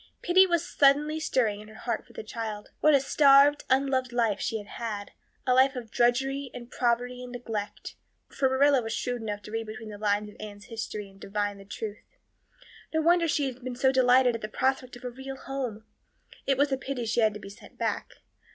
Pity 0.23 0.47
was 0.47 0.67
suddenly 0.67 1.19
stirring 1.19 1.61
in 1.61 1.67
her 1.67 1.75
heart 1.75 2.07
for 2.07 2.13
the 2.13 2.23
child. 2.23 2.71
What 2.79 2.95
a 2.95 2.99
starved, 2.99 3.65
unloved 3.69 4.11
life 4.11 4.39
she 4.41 4.57
had 4.57 4.65
had 4.81 5.11
a 5.45 5.53
life 5.53 5.75
of 5.75 5.91
drudgery 5.91 6.49
and 6.55 6.71
poverty 6.71 7.21
and 7.23 7.31
neglect; 7.31 7.93
for 8.27 8.49
Marilla 8.49 8.81
was 8.81 8.93
shrewd 8.93 9.21
enough 9.21 9.43
to 9.43 9.51
read 9.51 9.67
between 9.67 9.89
the 9.89 9.99
lines 9.99 10.27
of 10.29 10.35
Anne's 10.39 10.65
history 10.65 11.07
and 11.07 11.19
divine 11.21 11.59
the 11.59 11.65
truth. 11.65 12.01
No 12.91 12.99
wonder 13.01 13.27
she 13.27 13.45
had 13.45 13.63
been 13.63 13.75
so 13.75 13.91
delighted 13.91 14.33
at 14.33 14.41
the 14.41 14.47
prospect 14.47 14.95
of 14.95 15.03
a 15.03 15.09
real 15.11 15.37
home. 15.37 15.85
It 16.47 16.57
was 16.57 16.71
a 16.71 16.77
pity 16.79 17.05
she 17.05 17.19
had 17.21 17.35
to 17.35 17.39
be 17.39 17.49
sent 17.51 17.77
back. 17.77 18.21